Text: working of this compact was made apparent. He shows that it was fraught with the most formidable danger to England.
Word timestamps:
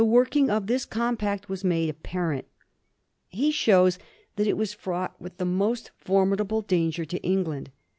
working 0.03 0.49
of 0.49 0.65
this 0.65 0.83
compact 0.83 1.47
was 1.47 1.63
made 1.63 1.87
apparent. 1.87 2.47
He 3.27 3.51
shows 3.51 3.99
that 4.35 4.47
it 4.47 4.57
was 4.57 4.73
fraught 4.73 5.13
with 5.21 5.37
the 5.37 5.45
most 5.45 5.91
formidable 5.95 6.63
danger 6.63 7.05
to 7.05 7.21
England. 7.21 7.69